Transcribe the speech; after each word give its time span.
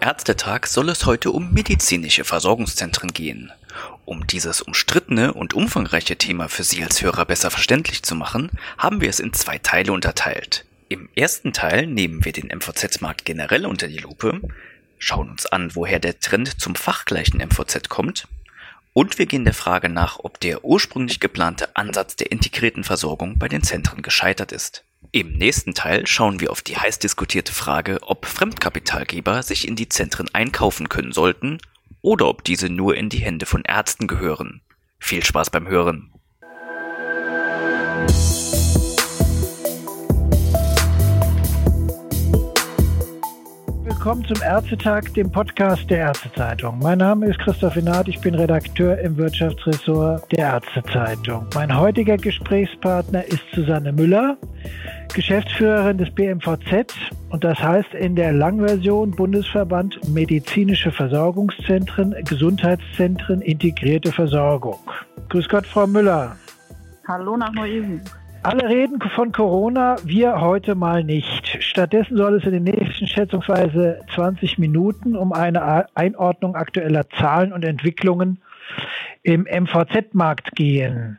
Ärztetag 0.00 0.66
soll 0.66 0.90
es 0.90 1.06
heute 1.06 1.32
um 1.32 1.52
medizinische 1.52 2.24
Versorgungszentren 2.24 3.12
gehen. 3.12 3.50
Um 4.04 4.26
dieses 4.26 4.62
umstrittene 4.62 5.32
und 5.32 5.54
umfangreiche 5.54 6.16
Thema 6.16 6.48
für 6.48 6.62
Sie 6.62 6.82
als 6.84 7.02
Hörer 7.02 7.24
besser 7.24 7.50
verständlich 7.50 8.02
zu 8.04 8.14
machen, 8.14 8.50
haben 8.78 9.00
wir 9.00 9.10
es 9.10 9.18
in 9.18 9.32
zwei 9.32 9.58
Teile 9.58 9.92
unterteilt. 9.92 10.64
Im 10.88 11.08
ersten 11.16 11.52
Teil 11.52 11.86
nehmen 11.86 12.24
wir 12.24 12.32
den 12.32 12.46
MVZ-Markt 12.46 13.24
generell 13.24 13.66
unter 13.66 13.88
die 13.88 13.98
Lupe, 13.98 14.40
schauen 14.98 15.30
uns 15.30 15.46
an, 15.46 15.74
woher 15.74 15.98
der 15.98 16.20
Trend 16.20 16.60
zum 16.60 16.76
fachgleichen 16.76 17.40
MVZ 17.40 17.88
kommt, 17.88 18.28
und 18.92 19.18
wir 19.18 19.26
gehen 19.26 19.44
der 19.44 19.54
Frage 19.54 19.88
nach, 19.88 20.18
ob 20.20 20.40
der 20.40 20.64
ursprünglich 20.64 21.20
geplante 21.20 21.76
Ansatz 21.76 22.16
der 22.16 22.32
integrierten 22.32 22.84
Versorgung 22.84 23.38
bei 23.38 23.48
den 23.48 23.62
Zentren 23.62 24.02
gescheitert 24.02 24.52
ist. 24.52 24.84
Im 25.10 25.32
nächsten 25.32 25.72
Teil 25.72 26.06
schauen 26.06 26.38
wir 26.40 26.50
auf 26.50 26.60
die 26.60 26.76
heiß 26.76 26.98
diskutierte 26.98 27.54
Frage, 27.54 27.98
ob 28.02 28.26
Fremdkapitalgeber 28.26 29.42
sich 29.42 29.66
in 29.66 29.74
die 29.74 29.88
Zentren 29.88 30.28
einkaufen 30.34 30.90
können 30.90 31.12
sollten 31.12 31.58
oder 32.02 32.28
ob 32.28 32.44
diese 32.44 32.68
nur 32.68 32.94
in 32.94 33.08
die 33.08 33.20
Hände 33.20 33.46
von 33.46 33.62
Ärzten 33.62 34.06
gehören. 34.06 34.60
Viel 34.98 35.24
Spaß 35.24 35.48
beim 35.48 35.66
Hören. 35.66 36.12
Willkommen 44.08 44.34
zum 44.34 44.42
Ärztetag, 44.42 45.12
dem 45.12 45.30
Podcast 45.30 45.90
der 45.90 45.98
Ärztezeitung. 45.98 46.78
Mein 46.78 46.96
Name 46.96 47.26
ist 47.26 47.38
Christoph 47.40 47.76
Inat, 47.76 48.08
ich 48.08 48.18
bin 48.22 48.34
Redakteur 48.34 48.98
im 49.00 49.18
Wirtschaftsressort 49.18 50.32
der 50.32 50.38
Ärztezeitung. 50.38 51.46
Mein 51.54 51.78
heutiger 51.78 52.16
Gesprächspartner 52.16 53.22
ist 53.26 53.42
Susanne 53.54 53.92
Müller. 53.92 54.38
Geschäftsführerin 55.12 55.98
des 55.98 56.10
BMVZ 56.14 56.94
und 57.28 57.44
das 57.44 57.58
heißt 57.58 57.92
in 57.92 58.16
der 58.16 58.32
Langversion 58.32 59.10
Bundesverband 59.10 60.00
Medizinische 60.08 60.90
Versorgungszentren, 60.90 62.14
Gesundheitszentren, 62.26 63.42
integrierte 63.42 64.10
Versorgung. 64.10 64.78
Grüß 65.28 65.50
Gott, 65.50 65.66
Frau 65.66 65.86
Müller. 65.86 66.34
Hallo 67.06 67.36
nach 67.36 67.52
Neu-Isenburg. 67.52 68.18
Alle 68.44 68.68
reden 68.68 69.00
von 69.16 69.32
Corona, 69.32 69.96
wir 70.04 70.40
heute 70.40 70.76
mal 70.76 71.02
nicht. 71.02 71.58
Stattdessen 71.60 72.16
soll 72.16 72.36
es 72.36 72.44
in 72.44 72.52
den 72.52 72.62
nächsten 72.62 72.87
schätzungsweise 73.06 74.00
20 74.14 74.58
Minuten 74.58 75.16
um 75.16 75.32
eine 75.32 75.86
Einordnung 75.94 76.54
aktueller 76.56 77.08
Zahlen 77.10 77.52
und 77.52 77.64
Entwicklungen 77.64 78.42
im 79.22 79.42
MVZ-Markt 79.42 80.52
gehen. 80.52 81.18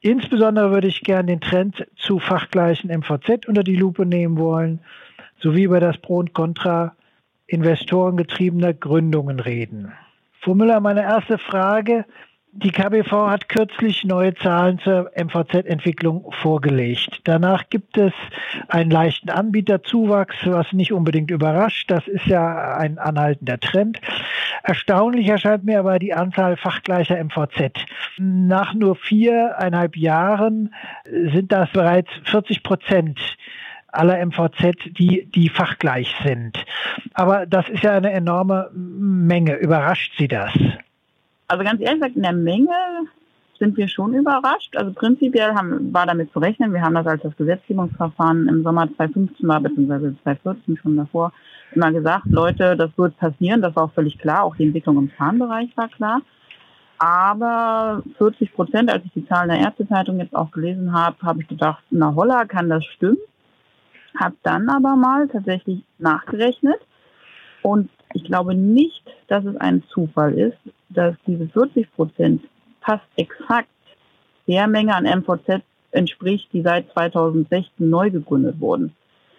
Insbesondere 0.00 0.70
würde 0.70 0.88
ich 0.88 1.02
gerne 1.02 1.26
den 1.26 1.40
Trend 1.40 1.86
zu 1.96 2.18
fachgleichen 2.18 2.90
MVZ 2.90 3.46
unter 3.46 3.64
die 3.64 3.76
Lupe 3.76 4.06
nehmen 4.06 4.38
wollen, 4.38 4.80
sowie 5.40 5.64
über 5.64 5.80
das 5.80 5.98
Pro 5.98 6.18
und 6.18 6.32
Contra 6.34 6.94
investorengetriebener 7.46 8.74
Gründungen 8.74 9.40
reden. 9.40 9.92
Frau 10.40 10.54
Müller, 10.54 10.80
meine 10.80 11.02
erste 11.02 11.38
Frage. 11.38 12.04
Die 12.60 12.72
KBV 12.72 13.12
hat 13.28 13.48
kürzlich 13.48 14.04
neue 14.04 14.34
Zahlen 14.34 14.80
zur 14.80 15.12
MVZ-Entwicklung 15.16 16.32
vorgelegt. 16.42 17.20
Danach 17.22 17.68
gibt 17.70 17.96
es 17.96 18.12
einen 18.66 18.90
leichten 18.90 19.30
Anbieterzuwachs, 19.30 20.34
was 20.44 20.72
nicht 20.72 20.92
unbedingt 20.92 21.30
überrascht. 21.30 21.88
Das 21.88 22.08
ist 22.08 22.26
ja 22.26 22.76
ein 22.76 22.98
anhaltender 22.98 23.60
Trend. 23.60 24.00
Erstaunlich 24.64 25.28
erscheint 25.28 25.62
mir 25.62 25.78
aber 25.78 26.00
die 26.00 26.14
Anzahl 26.14 26.56
fachgleicher 26.56 27.22
MVZ. 27.22 27.74
Nach 28.18 28.74
nur 28.74 28.96
viereinhalb 28.96 29.96
Jahren 29.96 30.74
sind 31.32 31.52
das 31.52 31.70
bereits 31.70 32.10
40 32.24 32.64
Prozent 32.64 33.20
aller 33.86 34.18
MVZ, 34.26 34.98
die, 34.98 35.30
die 35.30 35.48
fachgleich 35.48 36.12
sind. 36.24 36.58
Aber 37.14 37.46
das 37.46 37.68
ist 37.68 37.84
ja 37.84 37.92
eine 37.92 38.10
enorme 38.10 38.68
Menge. 38.74 39.54
Überrascht 39.54 40.14
Sie 40.18 40.26
das? 40.26 40.52
Also 41.48 41.64
ganz 41.64 41.80
ehrlich 41.80 42.00
gesagt, 42.00 42.16
in 42.16 42.22
der 42.22 42.32
Menge 42.32 42.70
sind 43.58 43.76
wir 43.76 43.88
schon 43.88 44.14
überrascht. 44.14 44.76
Also 44.76 44.92
prinzipiell 44.92 45.54
haben, 45.54 45.92
war 45.92 46.06
damit 46.06 46.32
zu 46.32 46.38
rechnen. 46.38 46.72
Wir 46.72 46.82
haben 46.82 46.94
das 46.94 47.06
als 47.06 47.22
das 47.22 47.36
Gesetzgebungsverfahren 47.36 48.48
im 48.48 48.62
Sommer 48.62 48.86
2015 48.96 49.48
war, 49.48 49.60
beziehungsweise 49.60 50.14
2014 50.22 50.76
schon 50.76 50.96
davor, 50.96 51.32
immer 51.74 51.90
gesagt, 51.90 52.26
Leute, 52.26 52.76
das 52.76 52.90
wird 52.96 53.16
passieren. 53.18 53.62
Das 53.62 53.74
war 53.74 53.84
auch 53.84 53.92
völlig 53.92 54.18
klar. 54.18 54.44
Auch 54.44 54.56
die 54.56 54.64
Entwicklung 54.64 54.98
im 54.98 55.10
Zahnbereich 55.16 55.70
war 55.76 55.88
klar. 55.88 56.20
Aber 56.98 58.02
40 58.18 58.52
Prozent, 58.54 58.90
als 58.90 59.04
ich 59.04 59.12
die 59.12 59.26
Zahlen 59.26 59.50
der 59.50 59.60
Ärztezeitung 59.60 60.18
jetzt 60.18 60.34
auch 60.34 60.50
gelesen 60.50 60.92
habe, 60.92 61.16
habe 61.22 61.42
ich 61.42 61.48
gedacht, 61.48 61.82
na 61.90 62.14
holla, 62.14 62.44
kann 62.44 62.68
das 62.68 62.84
stimmen? 62.84 63.18
Hab 64.18 64.34
dann 64.42 64.68
aber 64.68 64.96
mal 64.96 65.28
tatsächlich 65.28 65.84
nachgerechnet 65.98 66.80
und 67.62 67.88
ich 68.14 68.24
glaube 68.24 68.54
nicht, 68.54 69.04
dass 69.28 69.44
es 69.44 69.56
ein 69.56 69.84
Zufall 69.90 70.34
ist, 70.34 70.58
dass 70.90 71.14
diese 71.26 71.48
40 71.48 71.92
Prozent 71.92 72.42
fast 72.80 73.04
exakt 73.16 73.68
der 74.46 74.66
Menge 74.66 74.94
an 74.94 75.04
MVZ 75.04 75.62
entspricht, 75.90 76.48
die 76.52 76.62
seit 76.62 76.90
2016 76.92 77.88
neu 77.88 78.10
gegründet 78.10 78.60
wurden. 78.60 78.94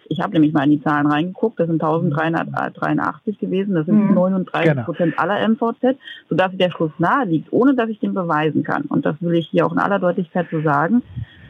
Ich 0.08 0.20
habe 0.20 0.32
nämlich 0.32 0.52
mal 0.52 0.64
in 0.64 0.70
die 0.70 0.82
Zahlen 0.82 1.06
reingeguckt, 1.06 1.60
das 1.60 1.68
sind 1.68 1.80
1383 1.80 3.38
gewesen, 3.38 3.76
das 3.76 3.86
sind 3.86 4.12
39 4.12 4.52
mhm. 4.52 4.74
genau. 4.74 4.84
Prozent 4.84 5.18
aller 5.18 5.48
MVZ, 5.48 5.96
sodass 6.28 6.50
der 6.56 6.70
Schluss 6.72 6.90
nahe 6.98 7.26
liegt, 7.26 7.52
ohne 7.52 7.74
dass 7.76 7.88
ich 7.88 8.00
den 8.00 8.12
beweisen 8.12 8.64
kann. 8.64 8.82
Und 8.82 9.06
das 9.06 9.14
will 9.20 9.34
ich 9.34 9.48
hier 9.48 9.66
auch 9.66 9.72
in 9.72 9.78
aller 9.78 10.00
Deutlichkeit 10.00 10.48
so 10.50 10.60
sagen, 10.62 11.02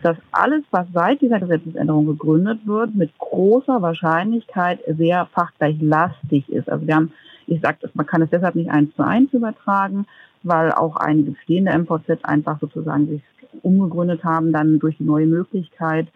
dass 0.02 0.16
alles, 0.30 0.62
was 0.70 0.86
seit 0.92 1.22
dieser 1.22 1.40
Gesetzesänderung 1.40 2.06
gegründet 2.06 2.60
wird, 2.66 2.94
mit 2.94 3.16
großer 3.18 3.80
Wahrscheinlichkeit 3.80 4.80
sehr 4.86 5.26
fachgleichlastig 5.32 6.50
ist. 6.50 6.68
Also 6.68 6.86
wir 6.86 6.96
haben, 6.96 7.12
ich 7.46 7.60
sage, 7.60 7.78
man 7.94 8.06
kann 8.06 8.22
es 8.22 8.30
deshalb 8.30 8.54
nicht 8.54 8.70
eins 8.70 8.94
zu 8.94 9.02
eins 9.02 9.32
übertragen, 9.32 10.06
weil 10.42 10.72
auch 10.72 10.96
einige 10.96 11.32
bestehende 11.32 11.76
MVZ 11.76 12.24
einfach 12.24 12.58
sozusagen 12.60 13.08
sich 13.08 13.22
umgegründet 13.62 14.24
haben, 14.24 14.52
dann 14.52 14.78
durch 14.78 14.96
die 14.98 15.04
neue 15.04 15.26
Möglichkeit. 15.26 16.08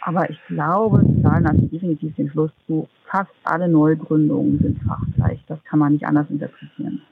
Aber 0.00 0.30
ich 0.30 0.38
glaube, 0.46 1.02
die 1.04 1.22
Zahlen 1.22 1.44
lassen 1.44 1.70
definitiv 1.70 2.14
den 2.14 2.30
Schluss 2.30 2.50
zu, 2.66 2.88
fast 3.10 3.30
alle 3.44 3.68
Neugründungen 3.68 4.58
sind 4.58 4.80
fachgleich. 4.82 5.40
Das 5.48 5.62
kann 5.64 5.78
man 5.78 5.92
nicht 5.92 6.06
anders 6.06 6.30
interpretieren. 6.30 7.02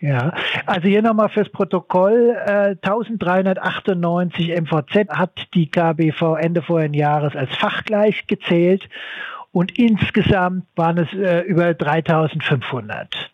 Ja, 0.00 0.34
also 0.66 0.86
hier 0.86 1.00
nochmal 1.00 1.30
fürs 1.30 1.48
Protokoll. 1.48 2.36
Äh, 2.44 2.76
1398 2.82 4.50
MVZ 4.60 5.08
hat 5.08 5.32
die 5.54 5.70
KBV 5.70 6.36
Ende 6.36 6.60
vorigen 6.60 6.92
Jahres 6.92 7.34
als 7.34 7.56
fachgleich 7.56 8.26
gezählt 8.26 8.86
und 9.54 9.78
insgesamt 9.78 10.64
waren 10.74 10.98
es 10.98 11.12
äh, 11.12 11.42
über 11.42 11.72
3500. 11.74 13.30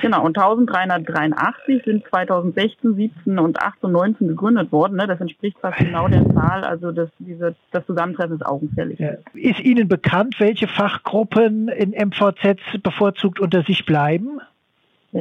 Genau, 0.00 0.24
und 0.24 0.38
1383 0.38 1.84
sind 1.84 2.04
2016, 2.08 2.96
17 2.96 3.38
und 3.38 3.60
18 3.60 3.84
und 3.84 3.92
19 3.92 4.28
gegründet 4.28 4.72
worden. 4.72 4.96
Ne? 4.96 5.06
Das 5.06 5.20
entspricht 5.20 5.58
fast 5.60 5.78
genau 5.78 6.08
der 6.08 6.28
Zahl. 6.30 6.64
Also 6.64 6.90
das, 6.90 7.10
diese, 7.18 7.54
das 7.70 7.84
Zusammentreffen 7.86 8.36
ist 8.36 8.46
augenfällig. 8.46 8.98
Ja. 8.98 9.12
Ist 9.34 9.60
Ihnen 9.60 9.88
bekannt, 9.88 10.36
welche 10.38 10.66
Fachgruppen 10.66 11.68
in 11.68 11.90
MVZ 11.90 12.82
bevorzugt 12.82 13.38
unter 13.38 13.62
sich 13.62 13.84
bleiben? 13.84 14.40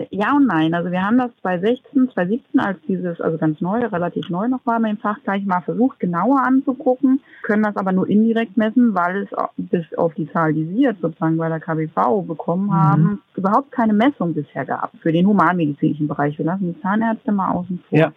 Ja 0.09 0.38
und 0.38 0.47
nein. 0.47 0.74
Also 0.74 0.90
wir 0.90 1.06
haben 1.06 1.18
das 1.18 1.31
2016, 1.41 2.12
2017, 2.13 2.59
als 2.62 2.78
dieses, 2.88 3.19
also 3.19 3.38
ganz 3.38 3.59
neu, 3.59 3.85
relativ 3.85 4.29
neu 4.29 4.47
noch 4.47 4.66
war, 4.66 4.79
mit 4.79 4.91
dem 4.91 4.97
Fachgleich 4.97 5.46
mal 5.46 5.59
versucht, 5.62 6.00
genauer 6.00 6.41
anzugucken, 6.44 7.19
können 7.44 7.63
das 7.63 7.75
aber 7.75 7.91
nur 7.91 8.07
indirekt 8.07 8.56
messen, 8.56 8.96
weil 8.96 9.24
es 9.24 9.29
bis 9.57 9.85
auf 9.97 10.13
die 10.13 10.31
Zahl, 10.31 10.53
die 10.53 10.66
Sie 10.66 10.84
jetzt 10.84 11.02
sozusagen 11.02 11.35
bei 11.35 11.50
der 11.50 11.59
KBV 11.59 12.22
bekommen 12.25 12.68
mhm. 12.68 12.74
haben, 12.74 13.22
überhaupt 13.35 13.72
keine 13.74 13.94
Messung 13.94 14.34
bisher 14.34 14.63
gab 14.63 14.91
für 15.02 15.12
den 15.12 15.28
humanmedizinischen 15.28 16.08
Bereich. 16.08 16.38
Wir 16.38 16.46
lassen 16.46 16.73
die 16.73 16.81
Zahnärzte 16.81 17.34
mal 17.34 17.52
außen 17.52 17.84
vor. 17.90 18.00
Ja. 18.00 18.13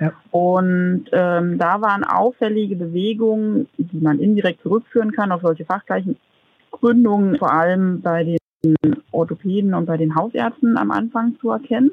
Ja. 0.00 0.12
Und 0.30 1.06
ähm, 1.12 1.58
da 1.58 1.80
waren 1.80 2.04
auffällige 2.04 2.76
Bewegungen, 2.76 3.68
die 3.76 3.98
man 3.98 4.20
indirekt 4.20 4.62
zurückführen 4.62 5.12
kann 5.12 5.32
auf 5.32 5.42
solche 5.42 5.64
fachgleichen 5.64 6.16
Gründungen, 6.70 7.36
vor 7.36 7.52
allem 7.52 8.00
bei 8.00 8.24
den 8.24 8.37
Orthopäden 9.12 9.74
und 9.74 9.86
bei 9.86 9.96
den 9.96 10.14
Hausärzten 10.14 10.76
am 10.76 10.90
Anfang 10.90 11.36
zu 11.40 11.50
erkennen, 11.50 11.92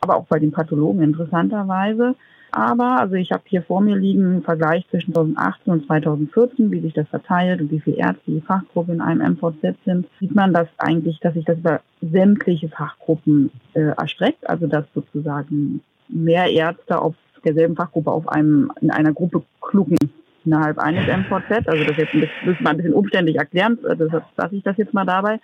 aber 0.00 0.16
auch 0.16 0.26
bei 0.26 0.38
den 0.38 0.52
Pathologen 0.52 1.02
interessanterweise. 1.02 2.14
Aber, 2.54 3.00
also 3.00 3.14
ich 3.14 3.32
habe 3.32 3.44
hier 3.46 3.62
vor 3.62 3.80
mir 3.80 3.96
liegen 3.96 4.24
einen 4.24 4.42
Vergleich 4.42 4.86
zwischen 4.90 5.14
2018 5.14 5.72
und 5.72 5.86
2014, 5.86 6.70
wie 6.70 6.80
sich 6.80 6.92
das 6.92 7.08
verteilt 7.08 7.62
und 7.62 7.70
wie 7.70 7.80
viele 7.80 7.96
Ärzte 7.96 8.30
die 8.30 8.42
Fachgruppe 8.42 8.92
in 8.92 9.00
einem 9.00 9.32
MVZ 9.32 9.74
sind, 9.86 10.06
sieht 10.20 10.34
man, 10.34 10.52
dass 10.52 10.68
eigentlich, 10.76 11.18
dass 11.20 11.32
sich 11.32 11.46
das 11.46 11.56
über 11.56 11.80
sämtliche 12.02 12.68
Fachgruppen 12.68 13.50
äh, 13.72 13.94
erstreckt, 13.96 14.48
also 14.50 14.66
dass 14.66 14.84
sozusagen 14.94 15.80
mehr 16.08 16.50
Ärzte 16.50 17.00
auf 17.00 17.14
derselben 17.42 17.74
Fachgruppe 17.74 18.10
auf 18.10 18.28
einem, 18.28 18.70
in 18.82 18.90
einer 18.90 19.14
Gruppe 19.14 19.42
klucken 19.62 19.96
innerhalb 20.44 20.78
eines 20.78 21.06
MVZ. 21.06 21.68
Also 21.68 21.84
das 21.84 21.96
jetzt 21.96 22.14
müssen 22.14 22.64
wir 22.64 22.70
ein 22.70 22.76
bisschen 22.76 22.94
umständlich 22.94 23.36
erklären, 23.36 23.78
äh, 23.84 23.96
deshalb 23.96 24.24
lasse 24.36 24.56
ich 24.56 24.62
das 24.62 24.76
jetzt 24.76 24.94
mal 24.94 25.04
dabei. 25.04 25.40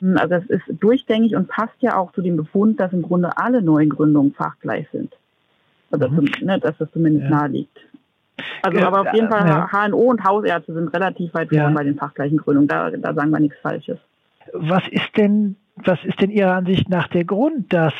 Hm, 0.00 0.16
also 0.16 0.28
das 0.28 0.44
ist 0.46 0.64
durchgängig 0.80 1.36
und 1.36 1.48
passt 1.48 1.80
ja 1.80 1.96
auch 1.96 2.12
zu 2.12 2.22
dem 2.22 2.36
Befund, 2.36 2.80
dass 2.80 2.92
im 2.92 3.02
Grunde 3.02 3.36
alle 3.36 3.62
neuen 3.62 3.90
Gründungen 3.90 4.32
fachgleich 4.32 4.86
sind. 4.92 5.12
Also 5.90 6.08
mhm. 6.08 6.30
ne, 6.42 6.58
dass 6.58 6.76
das 6.78 6.90
zumindest 6.92 7.24
ja. 7.24 7.30
nahe 7.30 7.48
liegt. 7.48 7.78
Also 8.62 8.78
ja, 8.78 8.86
aber 8.86 9.00
auf 9.00 9.14
jeden 9.14 9.28
Fall 9.28 9.46
ja. 9.46 9.68
HNO 9.70 9.98
und 9.98 10.24
Hausärzte 10.24 10.74
sind 10.74 10.88
relativ 10.88 11.32
weit 11.32 11.48
vorne 11.48 11.74
bei 11.74 11.84
den 11.84 11.96
fachgleichen 11.96 12.36
Gründungen. 12.36 12.68
Da, 12.68 12.90
da 12.90 13.14
sagen 13.14 13.30
wir 13.30 13.40
nichts 13.40 13.58
Falsches. 13.62 13.98
Was 14.52 14.86
ist 14.88 15.16
denn 15.16 15.56
Was 15.76 15.98
ist 16.04 16.20
denn 16.20 16.30
Ihrer 16.30 16.54
Ansicht 16.54 16.88
nach 16.88 17.08
der 17.08 17.24
Grund, 17.24 17.72
dass 17.72 17.94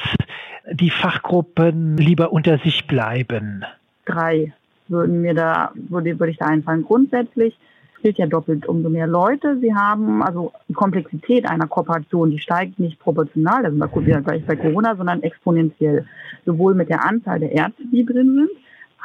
die 0.71 0.91
Fachgruppen 0.91 1.97
lieber 1.97 2.33
unter 2.33 2.59
sich 2.59 2.87
bleiben? 2.87 3.65
Drei 4.05 4.53
würden 4.89 5.21
mir 5.21 5.35
da, 5.35 5.73
würde, 5.75 6.19
würde 6.19 6.33
ich 6.33 6.39
da 6.39 6.47
einfallen. 6.47 6.85
Grundsätzlich 6.85 7.59
gilt 8.03 8.19
ja 8.19 8.27
doppelt, 8.27 8.67
umso 8.67 8.89
mehr 8.89 9.07
Leute 9.07 9.59
sie 9.61 9.75
haben, 9.75 10.23
also 10.23 10.53
die 10.69 10.75
Komplexität 10.75 11.49
einer 11.49 11.67
Kooperation, 11.67 12.31
die 12.31 12.39
steigt 12.39 12.79
nicht 12.79 12.99
proportional, 13.01 13.63
das 13.63 13.73
sind 13.73 14.07
wir 14.07 14.21
gleich 14.21 14.45
bei 14.47 14.57
Corona, 14.57 14.95
sondern 14.97 15.23
exponentiell. 15.23 16.07
Sowohl 16.45 16.75
mit 16.75 16.89
der 16.89 17.05
Anzahl 17.05 17.41
der 17.41 17.53
Ärzte, 17.53 17.83
die 17.91 18.05
drin 18.05 18.35
sind, 18.35 18.51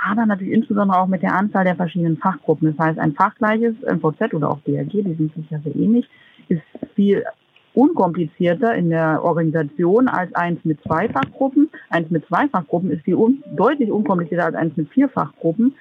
aber 0.03 0.25
natürlich 0.25 0.53
insbesondere 0.53 0.99
auch 0.99 1.07
mit 1.07 1.21
der 1.21 1.35
Anzahl 1.35 1.63
der 1.63 1.75
verschiedenen 1.75 2.17
Fachgruppen. 2.17 2.75
Das 2.75 2.87
heißt, 2.87 2.99
ein 2.99 3.13
fachgleiches 3.13 3.75
MVZ 3.81 4.33
oder 4.33 4.49
auch 4.49 4.59
DRG, 4.61 4.91
die 4.91 5.15
sind 5.15 5.33
sicher 5.35 5.59
sehr 5.63 5.75
ähnlich, 5.75 6.07
ist 6.47 6.61
viel 6.95 7.23
unkomplizierter 7.73 8.75
in 8.75 8.89
der 8.89 9.23
Organisation 9.23 10.07
als 10.07 10.33
eins 10.35 10.63
mit 10.63 10.81
zwei 10.83 11.07
Fachgruppen. 11.09 11.69
Eins 11.89 12.09
mit 12.09 12.25
zwei 12.27 12.47
Fachgruppen 12.47 12.91
ist 12.91 13.03
viel 13.03 13.15
un 13.15 13.43
deutlich 13.55 13.91
unkomplizierter 13.91 14.45
als 14.45 14.55
eins 14.55 14.75
mit 14.75 14.89
vier 14.89 15.09
Fachgruppen, 15.09 15.75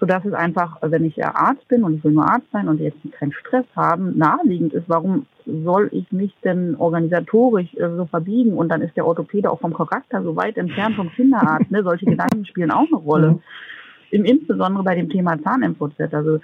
sodass 0.00 0.24
es 0.24 0.32
einfach, 0.32 0.78
wenn 0.82 1.04
ich 1.04 1.24
Arzt 1.24 1.66
bin 1.68 1.84
und 1.84 1.94
ich 1.94 2.04
will 2.04 2.12
nur 2.12 2.28
Arzt 2.28 2.46
sein 2.52 2.68
und 2.68 2.80
jetzt 2.80 2.98
keinen 3.12 3.32
Stress 3.32 3.66
haben, 3.76 4.18
naheliegend 4.18 4.72
ist, 4.72 4.88
warum 4.88 5.26
soll 5.46 5.88
ich 5.92 6.10
mich 6.10 6.34
denn 6.42 6.74
organisatorisch 6.76 7.72
äh, 7.74 7.88
so 7.96 8.06
verbiegen 8.06 8.54
und 8.54 8.68
dann 8.68 8.82
ist 8.82 8.96
der 8.96 9.06
Orthopäde 9.06 9.50
auch 9.50 9.60
vom 9.60 9.74
Charakter 9.74 10.22
so 10.22 10.34
weit 10.34 10.56
entfernt 10.56 10.96
vom 10.96 11.10
Kinderarzt. 11.10 11.70
Ne? 11.70 11.84
Solche 11.84 12.06
Gedanken 12.06 12.44
spielen 12.44 12.72
auch 12.72 12.86
eine 12.88 12.96
Rolle. 12.96 13.30
Mhm. 13.30 13.42
Im, 14.10 14.24
insbesondere 14.24 14.82
bei 14.82 14.96
dem 14.96 15.08
Thema 15.08 15.40
Zahn-MVZ. 15.40 16.12
Also 16.12 16.40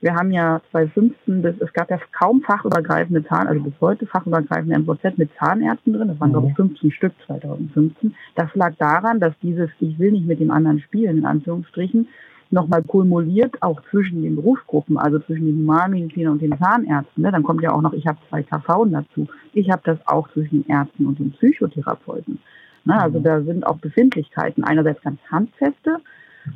wir 0.00 0.14
haben 0.14 0.30
ja 0.32 0.62
2015, 0.70 1.42
bis, 1.42 1.60
es 1.60 1.72
gab 1.74 1.90
ja 1.90 1.98
kaum 2.18 2.40
fachübergreifende 2.40 3.22
Zahn, 3.24 3.46
also 3.46 3.62
bis 3.62 3.74
heute 3.80 4.06
fachübergreifende 4.06 4.78
MVZ 4.78 5.18
mit 5.18 5.30
Zahnärzten 5.38 5.92
drin. 5.92 6.08
Das 6.08 6.18
waren, 6.18 6.30
mhm. 6.30 6.32
glaube 6.32 6.48
ich, 6.48 6.56
15 6.56 6.90
Stück 6.92 7.12
2015. 7.26 8.14
Das 8.34 8.48
lag 8.54 8.74
daran, 8.78 9.20
dass 9.20 9.34
dieses 9.42 9.68
Ich 9.78 9.98
will 9.98 10.12
nicht 10.12 10.26
mit 10.26 10.40
dem 10.40 10.50
anderen 10.50 10.80
spielen, 10.80 11.18
in 11.18 11.26
Anführungsstrichen, 11.26 12.08
nochmal 12.50 12.82
kumuliert, 12.82 13.62
auch 13.62 13.80
zwischen 13.90 14.22
den 14.22 14.36
Berufsgruppen, 14.36 14.96
also 14.96 15.18
zwischen 15.20 15.46
den 15.46 15.58
Humanmedizinern 15.58 16.32
und 16.32 16.42
den 16.42 16.58
Zahnärzten. 16.58 17.22
Ne? 17.22 17.30
Dann 17.30 17.42
kommt 17.42 17.62
ja 17.62 17.72
auch 17.72 17.82
noch, 17.82 17.92
ich 17.92 18.06
habe 18.06 18.18
zwei 18.28 18.42
KV 18.42 18.86
dazu. 18.86 19.28
Ich 19.52 19.70
habe 19.70 19.82
das 19.84 19.98
auch 20.06 20.28
zwischen 20.32 20.62
den 20.62 20.68
Ärzten 20.68 21.06
und 21.06 21.18
den 21.18 21.32
Psychotherapeuten. 21.32 22.40
Ne? 22.86 23.00
Also 23.00 23.18
mhm. 23.18 23.24
da 23.24 23.42
sind 23.42 23.66
auch 23.66 23.76
Befindlichkeiten 23.76 24.64
einerseits 24.64 25.02
ganz 25.02 25.20
handfeste, 25.30 25.98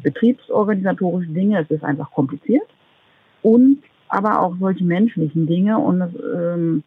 betriebsorganisatorische 0.02 1.30
Dinge, 1.30 1.60
es 1.60 1.70
ist 1.70 1.84
einfach 1.84 2.10
kompliziert 2.10 2.64
und 3.44 3.82
aber 4.08 4.40
auch 4.40 4.56
solche 4.58 4.84
menschlichen 4.84 5.46
Dinge. 5.46 5.78
Und 5.78 6.00
das, 6.00 6.10
ähm, 6.34 6.82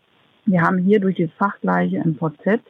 wir 0.46 0.62
haben 0.62 0.80
hier 0.80 1.00
durch 1.00 1.18
das 1.18 1.30
fachgleiche 1.38 2.00
MVZ 2.00 2.62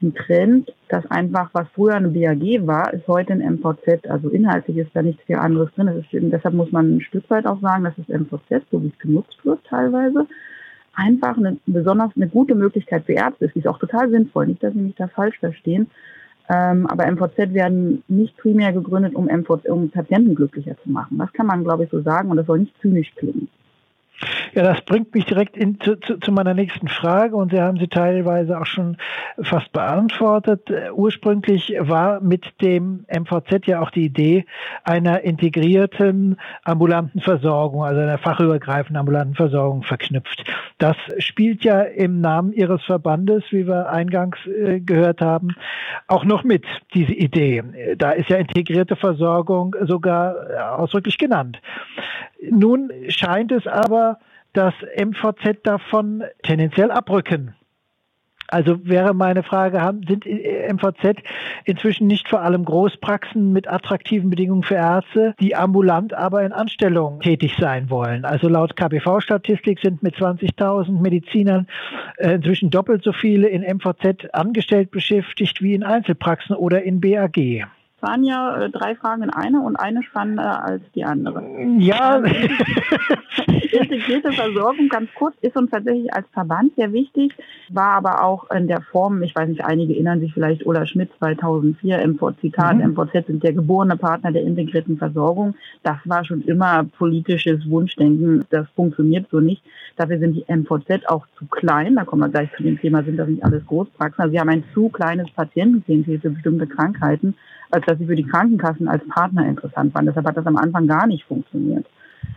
einen 0.00 0.14
Trend, 0.14 0.72
dass 0.88 1.04
einfach, 1.10 1.50
was 1.52 1.68
früher 1.74 1.94
eine 1.94 2.08
BAG 2.08 2.66
war, 2.66 2.94
ist 2.94 3.06
heute 3.06 3.32
ein 3.32 3.56
MVZ. 3.56 4.08
Also 4.08 4.28
inhaltlich 4.28 4.78
ist 4.78 4.90
da 4.94 5.02
nichts 5.02 5.22
viel 5.24 5.36
anderes 5.36 5.70
drin. 5.74 5.88
Ist, 5.88 6.06
deshalb 6.12 6.54
muss 6.54 6.72
man 6.72 6.96
ein 6.96 7.00
Stück 7.00 7.28
weit 7.28 7.46
auch 7.46 7.60
sagen, 7.60 7.84
dass 7.84 7.94
das 7.96 8.08
MVZ, 8.08 8.64
so 8.70 8.82
wie 8.82 8.88
es 8.88 8.98
genutzt 8.98 9.38
wird 9.44 9.62
teilweise, 9.64 10.26
einfach 10.94 11.36
eine 11.36 11.56
besonders 11.66 12.12
eine 12.16 12.28
gute 12.28 12.54
Möglichkeit 12.54 13.04
für 13.06 13.12
Ärzte 13.12 13.46
ist. 13.46 13.54
Die 13.54 13.60
ist 13.60 13.68
auch 13.68 13.78
total 13.78 14.08
sinnvoll. 14.10 14.46
Nicht, 14.46 14.62
dass 14.62 14.72
Sie 14.72 14.80
mich 14.80 14.94
da 14.94 15.08
falsch 15.08 15.38
verstehen. 15.38 15.90
Ähm, 16.52 16.88
aber 16.88 17.08
MVZ 17.08 17.54
werden 17.54 18.02
nicht 18.08 18.36
primär 18.36 18.72
gegründet, 18.72 19.14
um, 19.14 19.26
MVZ, 19.26 19.68
um 19.68 19.88
Patienten 19.88 20.34
glücklicher 20.34 20.76
zu 20.82 20.90
machen. 20.90 21.16
Das 21.18 21.32
kann 21.32 21.46
man, 21.46 21.62
glaube 21.62 21.84
ich, 21.84 21.90
so 21.90 22.02
sagen 22.02 22.28
und 22.30 22.38
das 22.38 22.46
soll 22.46 22.58
nicht 22.58 22.74
zynisch 22.82 23.14
klingen. 23.14 23.48
Ja, 24.52 24.64
das 24.64 24.80
bringt 24.82 25.14
mich 25.14 25.26
direkt 25.26 25.56
in, 25.56 25.78
zu, 25.80 25.96
zu, 26.00 26.18
zu, 26.18 26.32
meiner 26.32 26.54
nächsten 26.54 26.88
Frage 26.88 27.36
und 27.36 27.52
Sie 27.52 27.60
haben 27.60 27.78
sie 27.78 27.86
teilweise 27.86 28.60
auch 28.60 28.66
schon 28.66 28.96
fast 29.40 29.72
beantwortet. 29.72 30.68
Ursprünglich 30.92 31.72
war 31.78 32.20
mit 32.20 32.60
dem 32.60 33.04
MVZ 33.08 33.66
ja 33.66 33.80
auch 33.80 33.90
die 33.90 34.04
Idee 34.04 34.44
einer 34.82 35.20
integrierten 35.20 36.36
ambulanten 36.64 37.20
Versorgung, 37.20 37.84
also 37.84 38.00
einer 38.00 38.18
fachübergreifenden 38.18 38.96
ambulanten 38.96 39.36
Versorgung 39.36 39.84
verknüpft. 39.84 40.44
Das 40.78 40.96
spielt 41.18 41.62
ja 41.62 41.82
im 41.82 42.20
Namen 42.20 42.52
Ihres 42.52 42.82
Verbandes, 42.84 43.44
wie 43.50 43.68
wir 43.68 43.88
eingangs 43.88 44.38
äh, 44.46 44.80
gehört 44.80 45.20
haben, 45.20 45.54
auch 46.08 46.24
noch 46.24 46.42
mit, 46.42 46.64
diese 46.94 47.12
Idee. 47.12 47.62
Da 47.96 48.10
ist 48.12 48.28
ja 48.28 48.36
integrierte 48.38 48.96
Versorgung 48.96 49.76
sogar 49.82 50.34
äh, 50.50 50.58
ausdrücklich 50.58 51.18
genannt. 51.18 51.60
Nun 52.50 52.90
scheint 53.08 53.52
es 53.52 53.66
aber, 53.66 54.18
dass 54.52 54.74
MVZ 54.96 55.60
davon 55.62 56.24
tendenziell 56.42 56.90
abrücken. 56.90 57.54
Also 58.50 58.84
wäre 58.84 59.14
meine 59.14 59.44
Frage, 59.44 59.80
sind 60.08 60.26
MVZ 60.26 61.22
inzwischen 61.64 62.08
nicht 62.08 62.28
vor 62.28 62.42
allem 62.42 62.64
Großpraxen 62.64 63.52
mit 63.52 63.68
attraktiven 63.68 64.28
Bedingungen 64.30 64.64
für 64.64 64.74
Ärzte, 64.74 65.34
die 65.38 65.54
ambulant 65.54 66.14
aber 66.14 66.42
in 66.42 66.52
Anstellung 66.52 67.20
tätig 67.20 67.56
sein 67.58 67.90
wollen? 67.90 68.24
Also 68.24 68.48
laut 68.48 68.74
KBV-Statistik 68.74 69.78
sind 69.80 70.02
mit 70.02 70.16
20.000 70.16 71.00
Medizinern 71.00 71.68
äh, 72.16 72.34
inzwischen 72.34 72.70
doppelt 72.70 73.04
so 73.04 73.12
viele 73.12 73.48
in 73.48 73.62
MVZ 73.62 74.34
angestellt 74.34 74.90
beschäftigt 74.90 75.62
wie 75.62 75.74
in 75.74 75.84
Einzelpraxen 75.84 76.56
oder 76.56 76.82
in 76.82 77.00
BAG 77.00 77.66
waren 78.02 78.24
ja 78.24 78.56
äh, 78.56 78.70
drei 78.70 78.94
Fragen 78.94 79.22
in 79.22 79.30
einer 79.30 79.62
und 79.62 79.76
eine 79.76 80.02
spannender 80.02 80.64
als 80.64 80.82
die 80.94 81.04
andere. 81.04 81.42
Ja. 81.78 82.22
Integrierte 84.10 84.42
Versorgung, 84.42 84.88
ganz 84.88 85.08
kurz, 85.14 85.36
ist 85.40 85.56
uns 85.56 85.70
tatsächlich 85.70 86.12
als 86.12 86.26
Verband 86.32 86.74
sehr 86.74 86.92
wichtig, 86.92 87.32
war 87.68 87.92
aber 87.92 88.24
auch 88.24 88.50
in 88.50 88.66
der 88.66 88.80
Form, 88.80 89.22
ich 89.22 89.36
weiß 89.36 89.48
nicht, 89.48 89.64
einige 89.64 89.94
erinnern 89.94 90.18
sich 90.18 90.34
vielleicht, 90.34 90.66
Ola 90.66 90.84
Schmidt 90.84 91.10
2004, 91.18 92.04
MV, 92.08 92.32
Zitat, 92.40 92.78
mhm. 92.78 92.92
MVZ 92.92 93.28
sind 93.28 93.44
der 93.44 93.52
geborene 93.52 93.96
Partner 93.96 94.32
der 94.32 94.42
integrierten 94.42 94.98
Versorgung. 94.98 95.54
Das 95.84 95.98
war 96.06 96.24
schon 96.24 96.42
immer 96.42 96.82
politisches 96.98 97.70
Wunschdenken, 97.70 98.44
das 98.50 98.66
funktioniert 98.74 99.28
so 99.30 99.38
nicht. 99.38 99.62
Dafür 99.94 100.18
sind 100.18 100.34
die 100.34 100.44
MVZ 100.52 101.08
auch 101.08 101.26
zu 101.38 101.46
klein, 101.46 101.94
da 101.94 102.04
kommen 102.04 102.22
wir 102.22 102.30
gleich 102.30 102.50
zu 102.56 102.64
dem 102.64 102.80
Thema, 102.80 103.04
sind 103.04 103.16
das 103.16 103.28
nicht 103.28 103.44
alles 103.44 103.64
Großpraxen. 103.66 104.22
Also 104.22 104.32
sie 104.32 104.40
haben 104.40 104.48
ein 104.48 104.64
zu 104.74 104.88
kleines 104.88 105.30
Patientenklientel 105.30 106.18
für 106.18 106.30
bestimmte 106.30 106.66
Krankheiten 106.66 107.36
als 107.72 107.86
dass 107.86 107.98
sie 107.98 108.06
für 108.06 108.16
die 108.16 108.26
Krankenkassen 108.26 108.88
als 108.88 109.06
Partner 109.06 109.46
interessant 109.46 109.94
waren. 109.94 110.04
Deshalb 110.04 110.26
hat 110.26 110.36
das 110.36 110.46
am 110.46 110.56
Anfang 110.56 110.88
gar 110.88 111.06
nicht 111.06 111.22
funktioniert. 111.22 111.86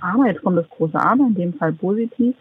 Aber 0.01 0.27
jetzt 0.27 0.43
kommt 0.43 0.57
das 0.57 0.69
große 0.69 0.99
Aber, 0.99 1.25
in 1.25 1.35
dem 1.35 1.53
Fall 1.53 1.73
positiv. 1.73 2.35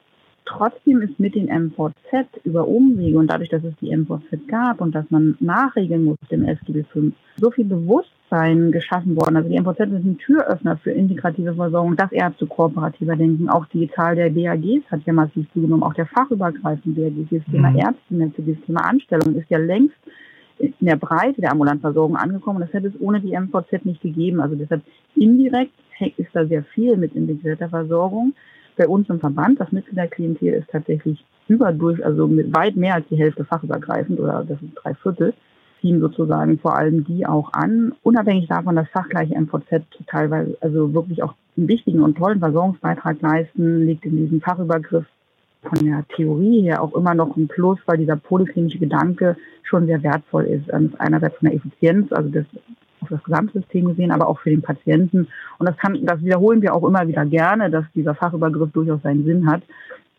Trotzdem 0.45 1.01
ist 1.03 1.21
mit 1.21 1.37
den 1.37 1.47
MVZ 1.47 2.27
über 2.43 2.67
Umwege 2.67 3.17
und 3.17 3.29
dadurch, 3.29 3.49
dass 3.49 3.63
es 3.63 3.75
die 3.81 3.97
MVZ 3.97 4.49
gab 4.49 4.81
und 4.81 4.93
dass 4.93 5.09
man 5.11 5.37
nachregeln 5.39 6.05
musste 6.05 6.35
im 6.35 6.45
SGB 6.45 6.83
V, 6.83 7.13
so 7.37 7.51
viel 7.53 7.65
Bewusstsein 7.65 8.73
geschaffen 8.73 9.15
worden. 9.15 9.37
Also 9.37 9.49
die 9.49 9.61
MVZ 9.61 9.81
ist 9.81 10.05
ein 10.05 10.19
Türöffner 10.19 10.77
für 10.79 10.91
integrative 10.91 11.55
Versorgung, 11.55 11.97
dass 11.97 12.11
Ärzte 12.11 12.47
kooperativer 12.47 13.15
denken. 13.15 13.49
Auch 13.49 13.67
die 13.67 13.89
Zahl 13.93 14.17
der 14.17 14.31
BAGs 14.31 14.91
hat 14.91 15.03
ja 15.07 15.13
massiv 15.13 15.47
zugenommen, 15.53 15.85
auch 15.85 15.95
der 15.95 16.07
fachübergreifende 16.07 17.01
BAGs. 17.01 17.31
Das 17.31 17.53
Thema 17.53 17.71
mhm. 17.71 17.79
Ärztenetze, 17.79 18.43
das 18.43 18.67
Thema 18.67 18.81
Anstellung 18.81 19.37
ist 19.37 19.49
ja 19.49 19.59
längst 19.59 19.97
in 20.59 20.75
der 20.81 20.97
Breite 20.97 21.41
der 21.41 21.53
Ambulanversorgung 21.53 22.17
angekommen. 22.17 22.61
Das 22.61 22.73
hätte 22.73 22.89
es 22.89 23.01
ohne 23.01 23.21
die 23.21 23.39
MVZ 23.39 23.85
nicht 23.85 24.01
gegeben. 24.01 24.41
Also 24.41 24.57
deshalb 24.57 24.83
indirekt 25.15 25.73
ist 26.17 26.31
da 26.33 26.47
sehr 26.47 26.65
viel 26.65 26.97
mit 26.97 27.15
integrierter 27.15 27.69
Versorgung. 27.69 28.35
Bei 28.77 28.89
uns 28.89 29.09
im 29.11 29.21
Verband, 29.21 29.61
das 29.61 29.71
Mitgliederklientel 29.73 30.55
ist 30.55 30.71
tatsächlich 30.71 31.25
überdurch, 31.49 32.05
also 32.05 32.27
mit 32.27 32.55
weit 32.57 32.77
mehr 32.77 32.95
als 32.95 33.07
die 33.09 33.17
Hälfte 33.17 33.45
fachübergreifend 33.45 34.19
oder 34.19 34.45
das 34.49 34.59
sind 34.59 34.73
drei 34.75 34.95
Viertel, 34.95 35.35
ziehen 35.81 36.01
sozusagen 36.01 36.59
vor 36.59 36.77
allem 36.77 37.05
die 37.05 37.27
auch 37.27 37.53
an. 37.53 37.93
Unabhängig 38.03 38.49
davon, 38.49 38.77
dass 38.77 38.89
fachgleiche 38.89 39.39
MVZ 39.39 39.85
teilweise 40.07 40.57
also 40.61 40.95
wirklich 40.95 41.23
auch 41.23 41.35
einen 41.57 41.69
wichtigen 41.69 42.01
und 42.01 42.17
tollen 42.17 42.39
Versorgungsbeitrag 42.39 43.21
leisten, 43.21 43.85
liegt 43.85 44.07
in 44.07 44.17
diesem 44.17 44.41
Fachübergriff 44.41 45.05
von 45.63 45.87
der 45.87 46.05
Theorie 46.17 46.63
her 46.63 46.83
auch 46.83 46.95
immer 46.95 47.15
noch 47.15 47.37
ein 47.37 47.49
Plus, 47.49 47.79
weil 47.87 47.99
dieser 47.99 48.17
polyklinische 48.17 48.79
Gedanke 48.79 49.37
schon 49.63 49.87
sehr 49.87 50.03
wertvoll 50.03 50.45
ist. 50.45 50.73
Einerseits 50.73 51.37
von 51.37 51.49
der 51.49 51.57
Effizienz, 51.57 52.13
also 52.13 52.31
das 52.31 52.47
auf 53.03 53.09
das 53.09 53.23
Gesamtsystem 53.25 53.87
gesehen, 53.87 54.11
aber 54.11 54.29
auch 54.29 54.39
für 54.41 54.51
den 54.51 54.63
Patienten. 54.63 55.29
Und 55.59 55.69
das 55.69 55.77
kann, 55.77 55.99
das 56.05 56.23
wiederholen 56.23 56.63
wir 56.63 56.75
auch 56.75 56.85
immer 56.85 57.07
wieder 57.07 57.25
gerne, 57.27 57.71
dass 57.71 57.85
dieser 57.95 58.15
Fachübergriff 58.15 58.73
durchaus 58.73 59.03
seinen 59.03 59.25
Sinn 59.25 59.51
hat. 59.51 59.63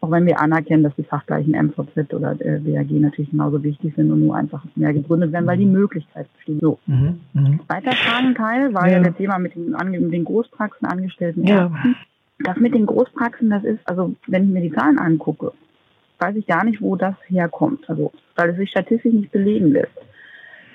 Auch 0.01 0.11
wenn 0.11 0.25
wir 0.25 0.41
anerkennen, 0.41 0.83
dass 0.83 0.95
die 0.95 1.03
fachgleichen 1.03 1.53
MVZ 1.53 2.13
oder 2.13 2.35
äh, 2.39 2.59
BAG 2.59 2.91
natürlich 2.91 3.31
genauso 3.31 3.63
wichtig 3.63 3.95
sind 3.95 4.11
und 4.11 4.19
nur 4.19 4.35
einfach 4.35 4.61
mehr 4.75 4.91
gegründet 4.91 5.31
werden, 5.31 5.47
weil 5.47 5.57
die 5.57 5.65
mhm. 5.65 5.71
Möglichkeit 5.71 6.27
besteht. 6.35 6.59
So. 6.59 6.77
Mhm, 6.87 7.21
mh. 7.31 7.59
Zweiter 7.67 7.93
Fragenteil 7.93 8.73
war 8.73 8.85
ja. 8.87 8.97
ja, 8.97 9.03
das 9.03 9.15
Thema 9.15 9.39
mit 9.39 9.55
den, 9.55 9.71
mit 9.71 10.13
den 10.13 10.25
Großpraxen 10.25 10.85
angestellten 10.87 11.45
ja. 11.45 11.71
Ärzten. 11.71 11.95
Das 12.39 12.57
mit 12.57 12.73
den 12.73 12.85
Großpraxen, 12.85 13.49
das 13.49 13.63
ist, 13.63 13.79
also 13.85 14.13
wenn 14.27 14.43
ich 14.43 14.49
mir 14.49 14.61
die 14.61 14.73
Zahlen 14.73 14.99
angucke, 14.99 15.53
weiß 16.19 16.35
ich 16.35 16.47
gar 16.47 16.65
nicht, 16.65 16.81
wo 16.81 16.97
das 16.97 17.15
herkommt. 17.27 17.89
Also, 17.89 18.11
weil 18.35 18.49
es 18.49 18.57
sich 18.57 18.69
statistisch 18.69 19.13
nicht 19.13 19.31
belegen 19.31 19.71
lässt. 19.71 19.97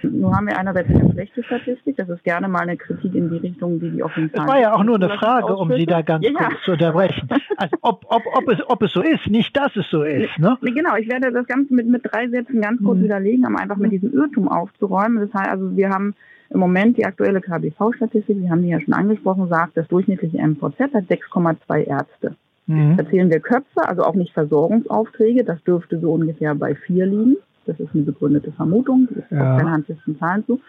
Nun 0.03 0.35
haben 0.35 0.47
wir 0.47 0.59
einerseits 0.59 0.89
eine 0.91 1.13
schlechte 1.13 1.43
Statistik, 1.43 1.97
das 1.97 2.09
ist 2.09 2.25
gerne 2.25 2.49
mal 2.49 2.61
eine 2.61 2.77
Kritik 2.77 3.15
in 3.15 3.31
die 3.31 3.37
Richtung, 3.39 3.81
die 3.81 3.91
die 3.91 4.03
offenen 4.03 4.31
Das 4.33 4.47
war 4.47 4.61
ja 4.61 4.75
auch 4.75 4.85
nur 4.85 4.97
eine 4.97 5.11
Frage, 5.11 5.55
um 5.57 5.73
Sie 5.73 5.87
da 5.87 6.03
ganz 6.03 6.25
Ja, 6.25 6.33
ja. 6.33 6.49
kurz 6.49 6.63
zu 6.65 6.73
unterbrechen. 6.73 7.29
Also 7.57 7.77
ob, 7.83 8.05
ob, 8.09 8.23
ob, 8.35 8.49
es, 8.49 8.59
ob 8.69 8.83
es 8.83 8.93
so 8.93 9.03
ist, 9.03 9.27
nicht 9.29 9.57
dass 9.57 9.75
es 9.77 9.89
so 9.91 10.03
ist. 10.03 10.39
Ne? 10.39 10.57
Genau, 10.63 10.97
ich 10.97 11.09
werde 11.09 11.33
das 11.33 11.47
Ganze 11.47 11.75
mit, 11.75 11.89
mit 11.89 12.03
drei 12.05 12.29
Sätzen 12.29 12.61
ganz 12.61 12.83
kurz 12.83 12.99
Mhm. 12.99 13.05
widerlegen, 13.05 13.47
um 13.47 13.57
einfach 13.57 13.77
mit 13.77 13.93
diesem 13.93 14.13
Irrtum 14.13 14.49
aufzuräumen. 14.49 15.21
Das 15.21 15.35
heißt, 15.41 15.51
also 15.51 15.77
wir 15.77 15.91
haben 15.91 16.15
im 16.51 16.61
Moment 16.61 16.97
die 16.97 17.05
aktuelle 17.05 17.41
KBV-Statistik, 17.41 18.41
wir 18.41 18.51
haben 18.51 18.63
die 18.63 18.69
ja 18.69 18.81
schon 18.81 18.95
angesprochen, 18.95 19.49
sagt, 19.49 19.77
das 19.77 19.87
durchschnittliche 19.89 20.39
MVZ 20.39 20.79
hat 20.95 21.05
6,2 21.11 21.85
Ärzte. 21.87 22.37
Mhm. 22.67 22.97
Da 22.97 23.09
zählen 23.09 23.31
wir 23.31 23.41
Köpfe, 23.41 23.87
also 23.87 24.03
auch 24.05 24.15
nicht 24.15 24.33
Versorgungsaufträge, 24.33 25.45
das 25.45 25.63
dürfte 25.65 25.99
so 25.99 26.13
ungefähr 26.13 26.55
bei 26.55 26.75
vier 26.75 27.07
liegen. 27.07 27.37
Das 27.69 27.79
ist 27.79 27.95
eine 27.95 28.03
begründete 28.03 28.51
Vermutung, 28.53 29.09
es 29.11 29.17
gibt 29.17 29.31
Ja. 29.31 29.59
keine 29.59 29.71
handfesten 29.71 30.19
Zahlen 30.19 30.45
zu. 30.47 30.61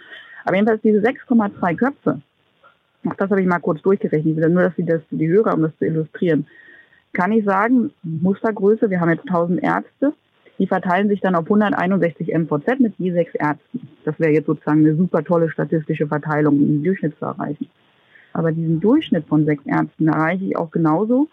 Aber 0.44 0.56
jedenfalls 0.56 0.82
diese 0.82 1.00
6,2 1.02 1.76
Köpfe, 1.76 2.22
auch 3.08 3.14
das 3.16 3.30
habe 3.32 3.42
ich 3.42 3.48
mal 3.48 3.60
kurz 3.60 3.82
durchgerechnet, 3.82 4.38
nur, 4.52 4.64
dass 4.64 4.76
Sie 4.76 4.86
das 4.86 5.02
die 5.10 5.30
Hörer, 5.30 5.54
um 5.54 5.62
das 5.62 5.78
zu 5.78 5.86
illustrieren, 5.86 6.46
kann 7.14 7.32
ich 7.32 7.46
sagen, 7.46 7.92
Mustergröße, 8.04 8.90
wir 8.90 9.00
haben 9.00 9.10
jetzt 9.10 9.28
1000 9.28 9.64
Ärzte, 9.64 10.14
die 10.60 10.68
verteilen 10.68 11.08
sich 11.08 11.22
dann 11.22 11.36
auf 11.36 11.46
161 11.46 12.34
MVZ 12.34 12.80
mit 12.80 12.94
je 12.98 13.14
sechs 13.14 13.34
Ärzten. 13.36 13.88
Das 14.04 14.20
wäre 14.20 14.34
jetzt 14.34 14.48
sozusagen 14.48 14.86
eine 14.86 14.96
super 14.96 15.24
tolle 15.24 15.50
statistische 15.50 16.08
Verteilung, 16.08 16.56
um 16.56 16.68
den 16.68 16.84
Durchschnitt 16.84 17.18
zu 17.18 17.26
erreichen. 17.26 17.70
Aber 18.34 18.52
diesen 18.52 18.82
Durchschnitt 18.82 19.26
von 19.28 19.46
sechs 19.46 19.66
Ärzten 19.66 20.10
erreiche 20.10 20.44
ich 20.44 20.58
auch 20.58 20.70
genauso, 20.70 21.30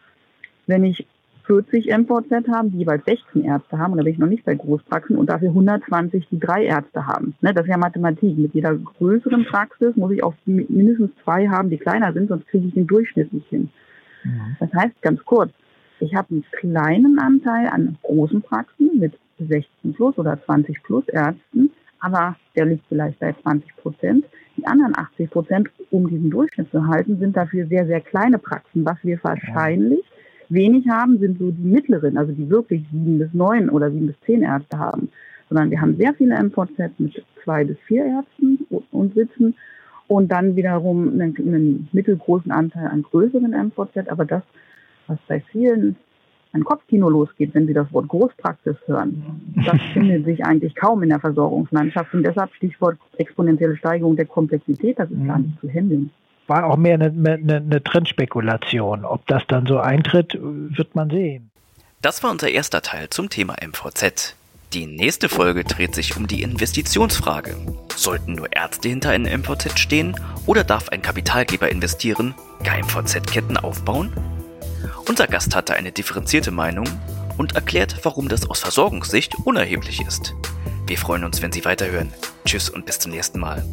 wenn 0.69 0.85
ich 0.85 1.07
40 1.47 1.87
MVZ 1.87 2.49
habe, 2.49 2.71
die 2.71 2.79
jeweils 2.79 3.05
16 3.05 3.45
Ärzte 3.45 3.79
haben, 3.79 3.93
und 3.93 3.99
da 3.99 4.05
bin 4.05 4.13
ich 4.13 4.19
noch 4.19 4.29
nicht 4.29 4.45
bei 4.45 4.55
Großpraxen, 4.55 5.17
und 5.17 5.31
dafür 5.31 5.49
120, 5.49 6.29
die 6.29 6.41
drei 6.41 6.65
Ärzte 6.65 7.07
haben. 7.07 7.35
Ne, 7.41 7.55
das 7.55 7.65
ist 7.65 7.71
ja 7.71 7.79
Mathematik. 7.79 8.37
Mit 8.37 8.55
jeder 8.55 8.75
größeren 8.75 9.45
Praxis 9.45 9.95
muss 9.97 10.13
ich 10.13 10.23
auch 10.25 10.35
mi- 10.45 10.67
mindestens 10.69 11.11
zwei 11.23 11.49
haben, 11.49 11.71
die 11.71 11.79
kleiner 11.79 12.13
sind, 12.13 12.29
sonst 12.29 12.47
kriege 12.49 12.67
ich 12.67 12.75
den 12.75 12.87
Durchschnitt 12.87 13.33
nicht 13.33 13.49
hin. 13.49 13.69
Mhm. 14.25 14.57
Das 14.59 14.73
heißt 14.73 15.01
ganz 15.03 15.25
kurz, 15.25 15.53
ich 16.01 16.15
habe 16.15 16.29
einen 16.31 16.45
kleinen 16.53 17.19
Anteil 17.19 17.69
an 17.69 17.97
großen 18.03 18.43
Praxen 18.43 18.99
mit 18.99 19.15
16 19.39 19.95
plus 19.95 20.19
oder 20.19 20.43
20 20.45 20.83
plus 20.83 21.07
Ärzten, 21.09 21.71
aber 22.01 22.37
der 22.57 22.67
liegt 22.67 22.85
vielleicht 22.89 23.19
bei 23.19 23.35
20 23.43 23.77
Prozent. 23.77 24.25
Die 24.57 24.67
anderen 24.67 24.97
80 24.97 25.31
Prozent, 25.31 25.69
um 25.91 26.09
diesen 26.09 26.31
Durchschnitt 26.31 26.71
zu 26.71 26.87
halten, 26.87 27.19
sind 27.19 27.37
dafür 27.37 27.67
sehr, 27.67 27.87
sehr 27.87 28.01
kleine 28.01 28.39
Praxen. 28.39 28.85
Was 28.85 28.97
wir 29.03 29.19
wahrscheinlich 29.23 30.03
wenig 30.49 30.89
haben, 30.89 31.19
sind 31.19 31.39
so 31.39 31.51
die 31.51 31.63
mittleren, 31.69 32.17
also 32.17 32.33
die 32.33 32.49
wirklich 32.49 32.83
sieben 32.91 33.19
bis 33.19 33.33
neun 33.33 33.69
oder 33.69 33.91
sieben 33.91 34.07
bis 34.09 34.17
zehn 34.25 34.43
Ärzte 34.43 34.79
haben. 34.79 35.09
Sondern 35.49 35.71
wir 35.71 35.81
haben 35.81 35.97
sehr 35.97 36.15
viele 36.15 36.43
MVZ 36.43 36.99
mit 36.99 37.25
zwei 37.45 37.65
bis 37.65 37.79
vier 37.87 38.05
Ärzten 38.05 38.67
und 38.91 39.15
sitzen 39.15 39.55
und 40.09 40.31
dann 40.31 40.57
wiederum 40.57 41.09
einen, 41.09 41.37
einen 41.37 41.89
mittelgroßen 41.93 42.51
Anteil 42.51 42.89
an 42.89 43.03
größeren 43.03 43.51
MVZ. 43.51 44.09
Aber 44.09 44.25
das, 44.25 44.43
was 45.07 45.19
bei 45.29 45.41
vielen 45.53 45.97
ein 46.53 46.65
Kopfkino 46.65 47.09
losgeht, 47.11 47.55
wenn 47.55 47.67
sie 47.67 47.75
das 47.75 47.93
Wort 47.93 48.09
Großpraxis 48.09 48.77
hören, 48.87 49.53
das 49.67 49.81
findet 49.93 50.25
sich 50.25 50.45
eigentlich 50.45 50.75
kaum 50.75 51.03
in 51.03 51.11
der 51.11 51.21
Versorgungslandschaft. 51.21 52.15
Und 52.15 52.25
deshalb 52.25 52.53
Stichwort 52.55 52.99
exponentielle 53.19 53.77
Steigerung 53.77 54.17
der 54.17 54.27
Komplexität, 54.27 54.99
das 54.99 55.11
ist 55.11 55.19
Mhm. 55.19 55.27
gar 55.27 55.39
nicht 55.39 55.61
zu 55.61 55.69
handeln. 55.69 56.11
War 56.47 56.65
auch 56.67 56.77
mehr 56.77 56.95
eine, 56.95 57.07
eine, 57.07 57.57
eine 57.57 57.83
Trendspekulation. 57.83 59.05
Ob 59.05 59.27
das 59.27 59.43
dann 59.49 59.67
so 59.67 59.79
eintritt, 59.79 60.37
wird 60.41 60.95
man 60.95 61.11
sehen. 61.11 61.51
Das 62.03 62.23
war 62.23 62.31
unser 62.31 62.49
erster 62.49 62.83
Teil 62.83 63.11
zum 63.11 63.31
Thema 63.31 63.57
MVZ. 63.61 64.37
Die 64.73 64.87
nächste 64.87 65.29
Folge 65.29 65.65
dreht 65.65 65.95
sich 65.95 66.17
um 66.17 66.27
die 66.27 66.43
Investitionsfrage. 66.43 67.57
Sollten 67.95 68.35
nur 68.35 68.53
Ärzte 68.53 68.89
hinter 68.89 69.11
einem 69.11 69.41
MVZ 69.41 69.79
stehen 69.79 70.15
oder 70.45 70.65
darf 70.65 70.91
ein 70.91 71.03
Kapitalgeber 71.03 71.71
investieren, 71.71 72.35
gar 72.63 72.79
MVZ-Ketten 72.79 73.57
aufbauen? 73.57 74.13
Unser 75.09 75.27
Gast 75.29 75.57
hatte 75.57 75.75
eine 75.75 75.93
differenzierte 75.93 76.51
Meinung 76.51 76.87
und 77.39 77.55
erklärt, 77.55 77.97
warum 78.03 78.29
das 78.29 78.49
aus 78.49 78.61
Versorgungssicht 78.61 79.35
unerheblich 79.45 80.01
ist. 80.01 80.35
Wir 80.87 80.99
freuen 80.99 81.25
uns, 81.25 81.43
wenn 81.43 81.53
Sie 81.53 81.65
weiterhören. 81.65 82.13
Tschüss 82.45 82.71
und 82.71 82.87
bis 82.87 82.99
zum 82.99 83.13
nächsten 83.13 83.41
Mal. 83.41 83.65